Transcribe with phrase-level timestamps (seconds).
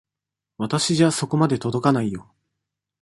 [0.57, 2.33] 私じゃそこまで届かないよ。